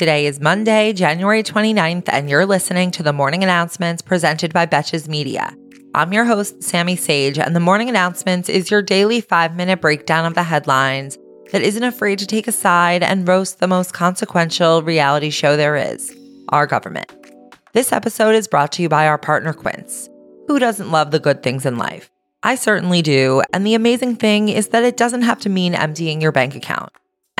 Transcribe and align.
Today 0.00 0.24
is 0.24 0.40
Monday, 0.40 0.94
January 0.94 1.42
29th, 1.42 2.08
and 2.10 2.30
you're 2.30 2.46
listening 2.46 2.90
to 2.92 3.02
the 3.02 3.12
morning 3.12 3.44
announcements 3.44 4.00
presented 4.00 4.50
by 4.50 4.64
Betches 4.64 5.08
Media. 5.08 5.54
I'm 5.94 6.14
your 6.14 6.24
host, 6.24 6.62
Sammy 6.62 6.96
Sage, 6.96 7.38
and 7.38 7.54
the 7.54 7.60
morning 7.60 7.90
announcements 7.90 8.48
is 8.48 8.70
your 8.70 8.80
daily 8.80 9.20
five 9.20 9.54
minute 9.54 9.82
breakdown 9.82 10.24
of 10.24 10.32
the 10.32 10.42
headlines 10.42 11.18
that 11.52 11.60
isn't 11.60 11.82
afraid 11.82 12.18
to 12.20 12.26
take 12.26 12.48
a 12.48 12.52
side 12.52 13.02
and 13.02 13.28
roast 13.28 13.58
the 13.58 13.68
most 13.68 13.92
consequential 13.92 14.82
reality 14.82 15.28
show 15.28 15.54
there 15.54 15.76
is 15.76 16.16
our 16.48 16.66
government. 16.66 17.12
This 17.74 17.92
episode 17.92 18.34
is 18.34 18.48
brought 18.48 18.72
to 18.72 18.82
you 18.82 18.88
by 18.88 19.06
our 19.06 19.18
partner, 19.18 19.52
Quince. 19.52 20.08
Who 20.46 20.58
doesn't 20.58 20.90
love 20.90 21.10
the 21.10 21.20
good 21.20 21.42
things 21.42 21.66
in 21.66 21.76
life? 21.76 22.10
I 22.42 22.54
certainly 22.54 23.02
do, 23.02 23.42
and 23.52 23.66
the 23.66 23.74
amazing 23.74 24.16
thing 24.16 24.48
is 24.48 24.68
that 24.68 24.82
it 24.82 24.96
doesn't 24.96 25.28
have 25.28 25.40
to 25.40 25.50
mean 25.50 25.74
emptying 25.74 26.22
your 26.22 26.32
bank 26.32 26.54
account. 26.54 26.90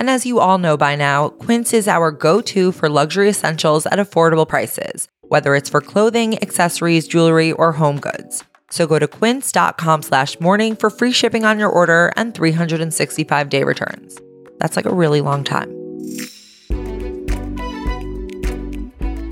And 0.01 0.09
as 0.09 0.25
you 0.25 0.41
all 0.41 0.57
know 0.57 0.79
by 0.79 0.97
now, 0.97 1.29
Quince 1.29 1.75
is 1.75 1.87
our 1.87 2.11
go 2.11 2.41
to 2.41 2.73
for 2.73 2.89
luxury 2.89 3.29
essentials 3.29 3.85
at 3.85 3.99
affordable 3.99 4.49
prices, 4.49 5.09
whether 5.21 5.55
it's 5.55 5.69
for 5.69 5.83
clothing, 5.83 6.43
accessories, 6.43 7.07
jewelry, 7.07 7.53
or 7.53 7.73
home 7.73 8.01
goods. 8.01 8.43
So 8.71 8.87
go 8.87 8.99
to 8.99 9.07
quince.com 9.07 10.01
slash 10.01 10.41
morning 10.41 10.75
for 10.75 10.89
free 10.89 11.13
shipping 11.13 11.45
on 11.45 11.59
your 11.59 11.69
order 11.69 12.15
and 12.17 12.35
365 12.35 13.51
day 13.51 13.63
returns. 13.63 14.19
That's 14.57 14.75
like 14.75 14.87
a 14.87 14.95
really 14.95 15.21
long 15.21 15.45
time. 15.45 15.69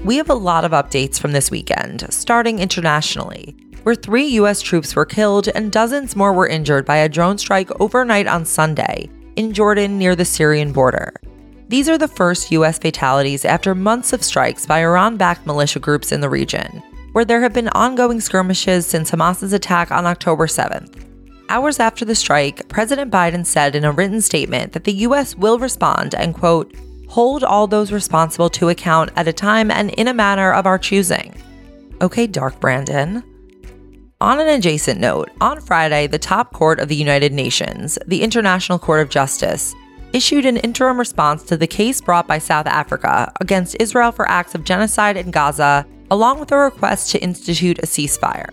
We 0.04 0.16
have 0.18 0.28
a 0.28 0.34
lot 0.34 0.66
of 0.66 0.72
updates 0.72 1.18
from 1.18 1.32
this 1.32 1.50
weekend, 1.50 2.12
starting 2.12 2.58
internationally, 2.58 3.56
where 3.84 3.94
three 3.94 4.26
U.S. 4.40 4.60
troops 4.60 4.94
were 4.94 5.06
killed 5.06 5.48
and 5.48 5.72
dozens 5.72 6.14
more 6.14 6.34
were 6.34 6.46
injured 6.46 6.84
by 6.84 6.98
a 6.98 7.08
drone 7.08 7.38
strike 7.38 7.70
overnight 7.80 8.26
on 8.26 8.44
Sunday 8.44 9.08
in 9.38 9.52
Jordan 9.52 9.98
near 9.98 10.16
the 10.16 10.24
Syrian 10.24 10.72
border. 10.72 11.14
These 11.68 11.88
are 11.88 11.96
the 11.96 12.08
first 12.08 12.50
U.S. 12.50 12.76
fatalities 12.76 13.44
after 13.44 13.72
months 13.72 14.12
of 14.12 14.24
strikes 14.24 14.66
by 14.66 14.80
Iran 14.80 15.16
backed 15.16 15.46
militia 15.46 15.78
groups 15.78 16.10
in 16.10 16.20
the 16.20 16.28
region, 16.28 16.82
where 17.12 17.24
there 17.24 17.40
have 17.42 17.52
been 17.52 17.68
ongoing 17.68 18.20
skirmishes 18.20 18.84
since 18.84 19.10
Hamas's 19.10 19.52
attack 19.52 19.92
on 19.92 20.06
October 20.06 20.48
7th. 20.48 21.04
Hours 21.50 21.78
after 21.78 22.04
the 22.04 22.16
strike, 22.16 22.68
President 22.68 23.12
Biden 23.12 23.46
said 23.46 23.76
in 23.76 23.84
a 23.84 23.92
written 23.92 24.20
statement 24.20 24.72
that 24.72 24.82
the 24.82 24.92
U.S. 25.06 25.36
will 25.36 25.60
respond 25.60 26.16
and, 26.16 26.34
quote, 26.34 26.74
hold 27.06 27.44
all 27.44 27.68
those 27.68 27.92
responsible 27.92 28.50
to 28.50 28.70
account 28.70 29.10
at 29.14 29.28
a 29.28 29.32
time 29.32 29.70
and 29.70 29.90
in 29.90 30.08
a 30.08 30.14
manner 30.14 30.52
of 30.52 30.66
our 30.66 30.78
choosing. 30.78 31.32
Okay, 32.02 32.26
Dark 32.26 32.58
Brandon. 32.58 33.22
On 34.20 34.40
an 34.40 34.48
adjacent 34.48 34.98
note, 34.98 35.30
on 35.40 35.60
Friday, 35.60 36.08
the 36.08 36.18
top 36.18 36.52
court 36.52 36.80
of 36.80 36.88
the 36.88 36.96
United 36.96 37.32
Nations, 37.32 38.00
the 38.04 38.24
International 38.24 38.76
Court 38.76 39.00
of 39.00 39.10
Justice, 39.10 39.76
issued 40.12 40.44
an 40.44 40.56
interim 40.56 40.98
response 40.98 41.44
to 41.44 41.56
the 41.56 41.68
case 41.68 42.00
brought 42.00 42.26
by 42.26 42.38
South 42.38 42.66
Africa 42.66 43.32
against 43.40 43.76
Israel 43.78 44.10
for 44.10 44.28
acts 44.28 44.56
of 44.56 44.64
genocide 44.64 45.16
in 45.16 45.30
Gaza, 45.30 45.86
along 46.10 46.40
with 46.40 46.50
a 46.50 46.56
request 46.56 47.12
to 47.12 47.22
institute 47.22 47.78
a 47.78 47.82
ceasefire. 47.82 48.48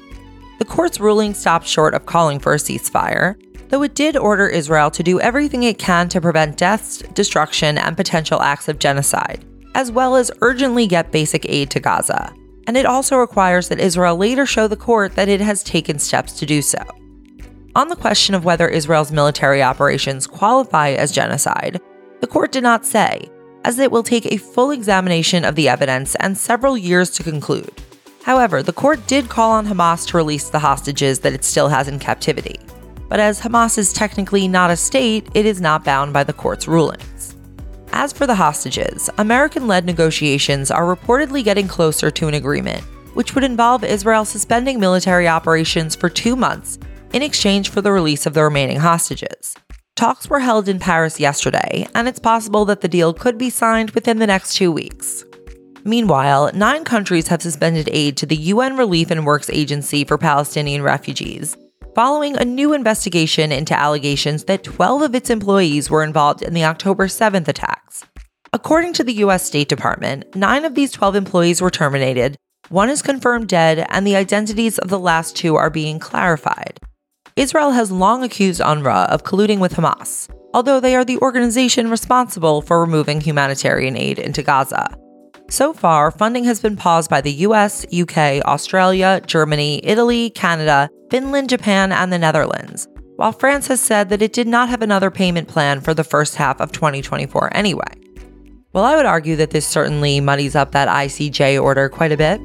The 0.59 0.65
court's 0.65 0.99
ruling 0.99 1.33
stopped 1.33 1.65
short 1.65 1.95
of 1.95 2.05
calling 2.05 2.37
for 2.37 2.53
a 2.53 2.57
ceasefire, 2.57 3.35
though 3.69 3.81
it 3.81 3.95
did 3.95 4.15
order 4.15 4.47
Israel 4.47 4.91
to 4.91 5.01
do 5.01 5.19
everything 5.19 5.63
it 5.63 5.79
can 5.79 6.09
to 6.09 6.21
prevent 6.21 6.57
deaths, 6.57 6.99
destruction, 7.15 7.79
and 7.79 7.97
potential 7.97 8.39
acts 8.39 8.67
of 8.67 8.77
genocide, 8.77 9.43
as 9.73 9.91
well 9.91 10.15
as 10.15 10.29
urgently 10.41 10.85
get 10.85 11.11
basic 11.11 11.43
aid 11.49 11.71
to 11.71 11.79
Gaza 11.79 12.35
and 12.67 12.77
it 12.77 12.85
also 12.85 13.17
requires 13.17 13.69
that 13.69 13.79
Israel 13.79 14.17
later 14.17 14.45
show 14.45 14.67
the 14.67 14.75
court 14.75 15.15
that 15.15 15.29
it 15.29 15.41
has 15.41 15.63
taken 15.63 15.99
steps 15.99 16.33
to 16.33 16.45
do 16.45 16.61
so. 16.61 16.79
On 17.75 17.89
the 17.89 17.95
question 17.95 18.33
of 18.33 18.45
whether 18.45 18.67
Israel's 18.67 19.11
military 19.11 19.61
operations 19.61 20.27
qualify 20.27 20.91
as 20.91 21.11
genocide, 21.11 21.81
the 22.21 22.27
court 22.27 22.51
did 22.51 22.63
not 22.63 22.85
say, 22.85 23.29
as 23.65 23.79
it 23.79 23.91
will 23.91 24.03
take 24.03 24.25
a 24.27 24.37
full 24.37 24.71
examination 24.71 25.43
of 25.43 25.55
the 25.55 25.67
evidence 25.67 26.15
and 26.15 26.37
several 26.37 26.77
years 26.77 27.09
to 27.11 27.23
conclude. 27.23 27.81
However, 28.23 28.63
the 28.63 28.73
court 28.73 29.05
did 29.07 29.29
call 29.29 29.51
on 29.51 29.67
Hamas 29.67 30.07
to 30.07 30.17
release 30.17 30.49
the 30.49 30.59
hostages 30.59 31.19
that 31.19 31.33
it 31.33 31.43
still 31.43 31.67
has 31.67 31.87
in 31.87 31.99
captivity. 31.99 32.59
But 33.07 33.19
as 33.19 33.41
Hamas 33.41 33.77
is 33.77 33.93
technically 33.93 34.47
not 34.47 34.71
a 34.71 34.77
state, 34.77 35.27
it 35.33 35.45
is 35.45 35.61
not 35.61 35.83
bound 35.83 36.13
by 36.13 36.23
the 36.23 36.33
court's 36.33 36.67
rulings. 36.67 37.14
As 37.97 38.11
for 38.11 38.27
the 38.27 38.35
hostages, 38.35 39.09
American 39.17 39.67
led 39.67 39.85
negotiations 39.85 40.69
are 40.69 40.83
reportedly 40.83 41.45
getting 41.45 41.69
closer 41.69 42.11
to 42.11 42.27
an 42.27 42.33
agreement, 42.33 42.83
which 43.13 43.33
would 43.33 43.43
involve 43.45 43.85
Israel 43.85 44.25
suspending 44.25 44.81
military 44.81 45.29
operations 45.29 45.95
for 45.95 46.09
two 46.09 46.35
months 46.35 46.77
in 47.13 47.21
exchange 47.21 47.69
for 47.69 47.81
the 47.81 47.93
release 47.93 48.25
of 48.25 48.33
the 48.33 48.43
remaining 48.43 48.79
hostages. 48.79 49.55
Talks 49.95 50.29
were 50.29 50.41
held 50.41 50.67
in 50.67 50.77
Paris 50.77 51.21
yesterday, 51.21 51.87
and 51.95 52.05
it's 52.09 52.19
possible 52.19 52.65
that 52.65 52.81
the 52.81 52.89
deal 52.89 53.13
could 53.13 53.37
be 53.37 53.49
signed 53.49 53.91
within 53.91 54.19
the 54.19 54.27
next 54.27 54.55
two 54.55 54.73
weeks. 54.73 55.23
Meanwhile, 55.85 56.51
nine 56.53 56.83
countries 56.83 57.29
have 57.29 57.41
suspended 57.41 57.87
aid 57.93 58.17
to 58.17 58.25
the 58.25 58.35
UN 58.35 58.75
Relief 58.75 59.09
and 59.09 59.25
Works 59.25 59.49
Agency 59.49 60.03
for 60.03 60.17
Palestinian 60.17 60.81
Refugees, 60.83 61.55
following 61.95 62.35
a 62.35 62.43
new 62.43 62.73
investigation 62.73 63.53
into 63.53 63.73
allegations 63.73 64.43
that 64.43 64.65
12 64.65 65.01
of 65.01 65.15
its 65.15 65.29
employees 65.29 65.89
were 65.89 66.03
involved 66.03 66.41
in 66.41 66.53
the 66.53 66.65
October 66.65 67.07
7th 67.07 67.47
attacks. 67.47 67.84
According 68.65 68.93
to 68.93 69.03
the 69.03 69.13
U.S. 69.25 69.45
State 69.45 69.69
Department, 69.69 70.35
nine 70.35 70.65
of 70.65 70.73
these 70.73 70.91
12 70.91 71.15
employees 71.15 71.61
were 71.61 71.69
terminated, 71.69 72.35
one 72.69 72.89
is 72.89 73.03
confirmed 73.03 73.47
dead, 73.47 73.85
and 73.89 74.07
the 74.07 74.15
identities 74.15 74.79
of 74.79 74.89
the 74.89 74.97
last 74.97 75.35
two 75.35 75.55
are 75.55 75.69
being 75.69 75.99
clarified. 75.99 76.79
Israel 77.35 77.73
has 77.73 77.91
long 77.91 78.23
accused 78.23 78.61
UNRWA 78.61 79.07
of 79.09 79.23
colluding 79.23 79.59
with 79.59 79.75
Hamas, 79.75 80.27
although 80.55 80.79
they 80.79 80.95
are 80.95 81.05
the 81.05 81.19
organization 81.19 81.91
responsible 81.91 82.63
for 82.63 82.81
removing 82.81 83.21
humanitarian 83.21 83.95
aid 83.95 84.17
into 84.17 84.41
Gaza. 84.41 84.97
So 85.47 85.71
far, 85.71 86.09
funding 86.09 86.45
has 86.45 86.59
been 86.59 86.75
paused 86.75 87.07
by 87.07 87.21
the 87.21 87.45
US, 87.45 87.85
UK, 87.93 88.41
Australia, 88.45 89.21
Germany, 89.27 89.79
Italy, 89.83 90.31
Canada, 90.31 90.89
Finland, 91.11 91.49
Japan, 91.49 91.91
and 91.91 92.11
the 92.11 92.17
Netherlands, 92.17 92.87
while 93.17 93.31
France 93.31 93.67
has 93.67 93.79
said 93.79 94.09
that 94.09 94.23
it 94.23 94.33
did 94.33 94.47
not 94.47 94.69
have 94.69 94.81
another 94.81 95.11
payment 95.11 95.47
plan 95.47 95.81
for 95.81 95.93
the 95.93 96.03
first 96.03 96.37
half 96.37 96.59
of 96.59 96.71
2024 96.71 97.55
anyway. 97.55 98.04
Well, 98.75 98.83
I 98.83 98.97
would 98.97 99.05
argue 99.05 99.37
that 99.37 99.51
this 99.51 99.65
certainly 99.65 100.19
muddies 100.19 100.53
up 100.53 100.73
that 100.73 100.89
ICJ 100.89 101.63
order 101.63 101.87
quite 101.87 102.11
a 102.11 102.17
bit. 102.17 102.41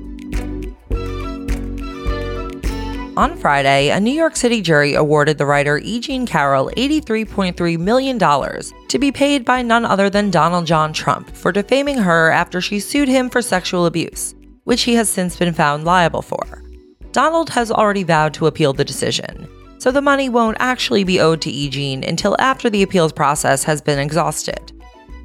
On 3.16 3.36
Friday, 3.36 3.88
a 3.88 3.98
New 3.98 4.12
York 4.12 4.36
City 4.36 4.62
jury 4.62 4.94
awarded 4.94 5.38
the 5.38 5.44
writer 5.44 5.78
E. 5.78 5.98
Jean 5.98 6.26
Carroll 6.26 6.70
$83.3 6.76 7.78
million 7.80 8.16
to 8.20 8.98
be 9.00 9.10
paid 9.10 9.44
by 9.44 9.60
none 9.62 9.84
other 9.84 10.08
than 10.08 10.30
Donald 10.30 10.68
John 10.68 10.92
Trump 10.92 11.34
for 11.34 11.50
defaming 11.50 11.98
her 11.98 12.30
after 12.30 12.60
she 12.60 12.78
sued 12.78 13.08
him 13.08 13.28
for 13.28 13.42
sexual 13.42 13.86
abuse, 13.86 14.36
which 14.62 14.82
he 14.82 14.94
has 14.94 15.08
since 15.08 15.36
been 15.36 15.52
found 15.52 15.82
liable 15.82 16.22
for. 16.22 16.62
Donald 17.10 17.50
has 17.50 17.72
already 17.72 18.04
vowed 18.04 18.34
to 18.34 18.46
appeal 18.46 18.72
the 18.72 18.84
decision, 18.84 19.48
so 19.78 19.90
the 19.90 20.00
money 20.00 20.28
won't 20.28 20.56
actually 20.60 21.02
be 21.02 21.18
owed 21.18 21.40
to 21.40 21.50
E. 21.50 21.68
Jean 21.68 22.04
until 22.04 22.36
after 22.38 22.70
the 22.70 22.84
appeals 22.84 23.12
process 23.12 23.64
has 23.64 23.82
been 23.82 23.98
exhausted. 23.98 24.72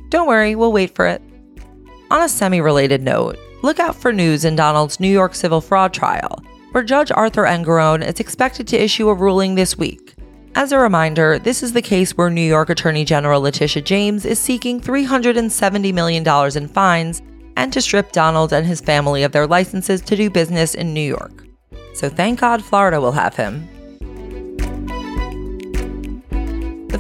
Don't 0.10 0.28
worry, 0.28 0.56
we'll 0.56 0.72
wait 0.72 0.96
for 0.96 1.08
it. 1.08 1.22
On 2.12 2.22
a 2.22 2.30
semi 2.30 2.62
related 2.62 3.02
note, 3.02 3.38
look 3.64 3.80
out 3.80 3.96
for 3.96 4.14
news 4.14 4.46
in 4.46 4.56
Donald's 4.56 5.00
New 5.00 5.10
York 5.10 5.36
civil 5.36 5.62
fraud 5.62 5.94
trial, 5.94 6.44
where 6.72 6.84
Judge 6.84 7.12
Arthur 7.12 7.44
Engoron 7.44 8.06
is 8.06 8.20
expected 8.20 8.68
to 8.68 8.84
issue 8.84 9.10
a 9.10 9.14
ruling 9.14 9.56
this 9.56 9.78
week. 9.78 10.16
As 10.56 10.72
a 10.72 10.80
reminder, 10.80 11.38
this 11.40 11.64
is 11.64 11.74
the 11.74 11.82
case 11.82 12.18
where 12.18 12.30
New 12.30 12.42
York 12.42 12.70
Attorney 12.70 13.04
General 13.04 13.42
Letitia 13.42 13.82
James 13.82 14.26
is 14.26 14.40
seeking 14.40 14.80
$370 14.80 15.94
million 15.94 16.26
in 16.58 16.68
fines 16.68 17.22
and 17.58 17.74
to 17.74 17.82
strip 17.82 18.12
Donald 18.12 18.54
and 18.54 18.66
his 18.66 18.82
family 18.82 19.24
of 19.24 19.32
their 19.32 19.48
licenses 19.48 20.02
to 20.02 20.16
do 20.16 20.30
business 20.30 20.76
in 20.76 20.94
New 20.94 21.02
York 21.02 21.46
so 21.96 22.10
thank 22.10 22.40
God 22.42 22.64
Florida 22.64 23.00
will 23.00 23.14
have 23.14 23.36
him. 23.36 23.68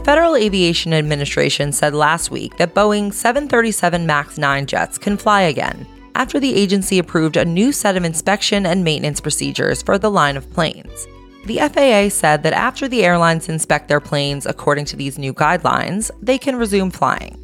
Federal 0.06 0.36
Aviation 0.36 0.94
Administration 0.94 1.72
said 1.72 1.96
last 1.96 2.30
week 2.30 2.58
that 2.58 2.76
Boeing 2.76 3.12
737 3.12 4.06
MAX 4.06 4.38
9 4.38 4.68
jets 4.68 5.00
can 5.00 5.18
fly 5.18 5.42
again 5.42 5.88
after 6.13 6.40
the 6.40 6.54
agency 6.54 7.00
approved 7.00 7.38
a 7.38 7.44
new 7.44 7.72
set 7.72 7.98
of 7.98 8.06
inspection 8.06 8.68
and 8.68 8.84
maintenance 8.84 9.19
procedures 9.19 9.81
for 9.81 9.98
the 9.98 10.12
line 10.12 10.38
of 10.38 10.48
planes. 10.54 11.07
The 11.48 11.57
FAA 11.57 12.10
said 12.10 12.44
that 12.44 12.54
after 12.54 12.88
the 12.88 13.04
airlines 13.04 13.50
inspect 13.50 13.88
their 13.88 14.00
planes 14.00 14.46
according 14.46 14.86
to 14.86 14.96
these 14.96 15.18
new 15.18 15.34
guidelines, 15.34 16.12
they 16.22 16.38
can 16.38 16.56
resume 16.56 16.92
flying. 16.92 17.42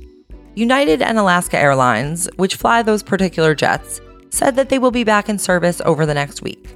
United 0.54 1.02
and 1.02 1.18
Alaska 1.18 1.58
Airlines, 1.58 2.30
which 2.36 2.58
fly 2.58 2.84
those 2.84 3.02
particular 3.02 3.56
jets, 3.56 4.02
said 4.30 4.56
that 4.56 4.70
they 4.70 4.78
will 4.78 4.92
be 4.92 5.04
back 5.04 5.30
in 5.30 5.40
service 5.40 5.82
over 5.84 6.06
the 6.06 6.14
next 6.14 6.44
week. 6.44 6.70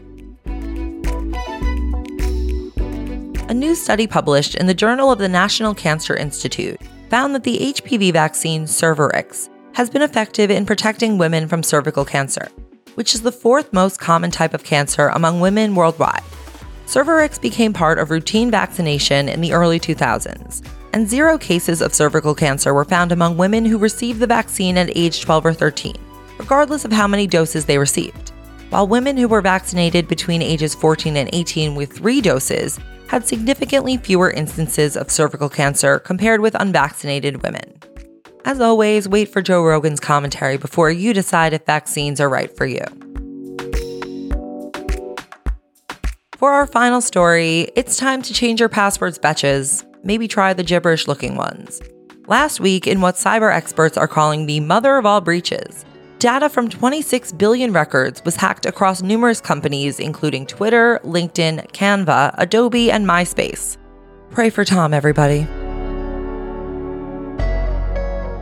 New 3.55 3.73
study 3.73 4.05
published 4.05 4.55
in 4.55 4.67
the 4.67 4.73
Journal 4.73 5.11
of 5.11 5.17
the 5.17 5.29
National 5.29 5.73
Cancer 5.73 6.15
Institute 6.15 6.79
found 7.09 7.33
that 7.33 7.43
the 7.43 7.73
HPV 7.73 8.11
vaccine 8.11 8.65
Cervarix 8.65 9.49
has 9.73 9.89
been 9.89 10.01
effective 10.01 10.51
in 10.51 10.65
protecting 10.65 11.17
women 11.17 11.47
from 11.47 11.63
cervical 11.63 12.05
cancer, 12.05 12.47
which 12.95 13.15
is 13.15 13.21
the 13.21 13.31
fourth 13.31 13.71
most 13.73 13.99
common 13.99 14.29
type 14.29 14.53
of 14.53 14.63
cancer 14.63 15.07
among 15.07 15.39
women 15.39 15.73
worldwide. 15.73 16.23
Cervarix 16.85 17.41
became 17.41 17.73
part 17.73 17.97
of 17.97 18.11
routine 18.11 18.51
vaccination 18.51 19.29
in 19.29 19.41
the 19.41 19.53
early 19.53 19.79
2000s, 19.79 20.65
and 20.93 21.07
zero 21.09 21.37
cases 21.37 21.81
of 21.81 21.93
cervical 21.93 22.35
cancer 22.35 22.73
were 22.73 22.85
found 22.85 23.11
among 23.11 23.37
women 23.37 23.65
who 23.65 23.77
received 23.77 24.19
the 24.19 24.27
vaccine 24.27 24.77
at 24.77 24.95
age 24.95 25.21
12 25.21 25.45
or 25.45 25.53
13, 25.53 25.95
regardless 26.37 26.85
of 26.85 26.91
how 26.91 27.07
many 27.07 27.25
doses 27.25 27.65
they 27.65 27.77
received. 27.77 28.29
While 28.69 28.87
women 28.87 29.15
who 29.17 29.27
were 29.27 29.41
vaccinated 29.41 30.07
between 30.07 30.41
ages 30.41 30.75
14 30.75 31.17
and 31.17 31.29
18 31.33 31.75
with 31.75 31.93
three 31.93 32.21
doses 32.21 32.79
had 33.07 33.27
significantly 33.27 33.97
fewer 33.97 34.31
instances 34.31 34.97
of 34.97 35.11
cervical 35.11 35.49
cancer 35.49 35.99
compared 35.99 36.41
with 36.41 36.55
unvaccinated 36.55 37.43
women. 37.43 37.79
As 38.45 38.61
always, 38.61 39.07
wait 39.07 39.29
for 39.29 39.41
Joe 39.41 39.63
Rogan's 39.63 39.99
commentary 39.99 40.57
before 40.57 40.91
you 40.91 41.13
decide 41.13 41.53
if 41.53 41.65
vaccines 41.65 42.19
are 42.19 42.29
right 42.29 42.55
for 42.55 42.65
you. 42.65 42.83
For 46.37 46.51
our 46.51 46.67
final 46.67 47.01
story, 47.01 47.71
it's 47.75 47.97
time 47.97 48.21
to 48.21 48.33
change 48.33 48.59
your 48.59 48.69
passwords, 48.69 49.17
betches. 49.17 49.83
Maybe 50.03 50.27
try 50.27 50.53
the 50.53 50.63
gibberish 50.63 51.07
looking 51.07 51.35
ones. 51.35 51.81
Last 52.27 52.59
week, 52.59 52.85
in 52.85 53.01
what 53.01 53.15
cyber 53.15 53.51
experts 53.51 53.97
are 53.97 54.07
calling 54.07 54.45
the 54.45 54.59
mother 54.59 54.97
of 54.97 55.05
all 55.05 55.21
breaches, 55.21 55.85
data 56.25 56.49
from 56.49 56.67
26 56.67 57.33
billion 57.33 57.71
records 57.71 58.19
was 58.25 58.35
hacked 58.35 58.65
across 58.65 59.03
numerous 59.03 59.39
companies, 59.39 59.99
including 59.99 60.43
Twitter, 60.43 60.99
LinkedIn, 61.03 61.71
Canva, 61.71 62.33
Adobe, 62.39 62.89
and 62.89 63.05
MySpace. 63.05 63.77
Pray 64.31 64.49
for 64.49 64.65
Tom, 64.65 64.91
everybody. 64.91 65.45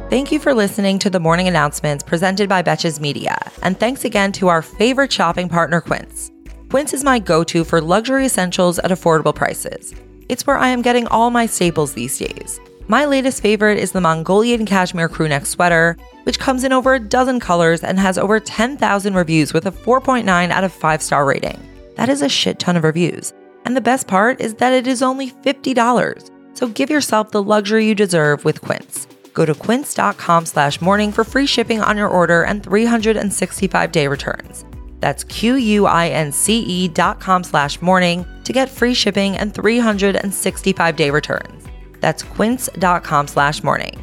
Thank 0.10 0.32
you 0.32 0.40
for 0.40 0.54
listening 0.54 0.98
to 1.00 1.10
the 1.10 1.20
morning 1.20 1.50
announcements 1.50 2.06
presented 2.06 2.48
by 2.48 2.64
Betches 2.64 3.02
Media, 3.02 3.38
and 3.64 3.78
thanks 3.78 4.06
again 4.06 4.32
to 4.32 4.48
our 4.48 4.62
favorite 4.62 5.12
shopping 5.12 5.50
partner, 5.50 5.82
Quince. 5.82 6.32
Quince 6.70 6.94
is 6.94 7.04
my 7.04 7.20
go 7.20 7.44
to 7.44 7.66
for 7.66 7.82
luxury 7.82 8.28
essentials 8.28 8.80
at 8.80 8.92
affordable 8.92 9.36
prices. 9.36 9.94
It's 10.30 10.48
where 10.48 10.58
I 10.58 10.70
am 10.70 10.84
getting 10.84 11.06
all 11.08 11.32
my 11.32 11.48
staples 11.48 11.92
these 11.92 12.18
days. 12.18 12.62
My 12.88 13.04
latest 13.04 13.42
favorite 13.42 13.78
is 13.78 13.92
the 13.92 14.00
Mongolian 14.00 14.66
cashmere 14.66 15.10
crewneck 15.10 15.46
sweater, 15.46 15.98
which 16.24 16.40
comes 16.40 16.64
in 16.64 16.74
over 16.74 16.94
a 16.94 17.00
dozen 17.00 17.40
colors 17.40 17.84
and 17.84 18.00
has 18.00 18.18
over 18.18 18.40
10,000 18.40 19.14
reviews 19.14 19.54
with 19.54 19.66
a 19.66 19.72
4.9 19.72 20.50
out 20.50 20.64
of 20.64 20.74
5 20.74 21.02
star 21.02 21.26
rating. 21.26 21.60
That 21.96 22.10
is 22.10 22.22
a 22.22 22.30
shit 22.30 22.60
ton 22.60 22.78
of 22.78 22.84
reviews. 22.84 23.34
And 23.66 23.78
the 23.78 23.82
best 23.82 24.08
part 24.08 24.42
is 24.42 24.56
that 24.56 24.74
it 24.74 24.88
is 24.88 25.02
only 25.02 25.32
$50. 25.32 26.30
So 26.54 26.68
give 26.68 26.90
yourself 26.90 27.32
the 27.32 27.42
luxury 27.42 27.86
you 27.86 27.96
deserve 27.96 28.46
with 28.46 28.62
Quince. 28.62 29.08
Go 29.34 29.46
to 29.46 29.56
quince.com 29.56 30.46
slash 30.46 30.80
morning 30.82 31.12
for 31.12 31.24
free 31.24 31.48
shipping 31.48 31.82
on 31.82 31.98
your 31.98 32.08
order 32.08 32.44
and 32.44 32.64
365 32.64 33.92
day 33.92 34.08
returns. 34.08 34.66
That's 35.00 35.24
Q-U-I-N-C-E 35.26 36.88
dot 36.90 37.20
com 37.20 37.44
slash 37.44 37.82
morning 37.82 38.26
to 38.46 38.54
get 38.54 38.70
free 38.70 38.94
shipping 38.94 39.36
and 39.38 39.54
365 39.54 40.96
day 40.96 41.10
returns. 41.10 41.66
That's 42.00 42.24
quince.com 42.24 43.28
slash 43.28 43.64
morning. 43.64 44.03